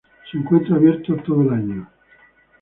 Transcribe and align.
Se 0.31 0.35
encuentra 0.35 0.77
abierto 0.77 1.15
todo 1.17 1.43
el 1.43 1.53
año. 1.53 1.87